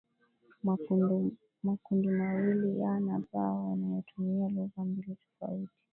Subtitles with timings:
[1.63, 3.33] makundimawili A na B
[3.69, 5.71] yanayotumia lugha mbili tofauti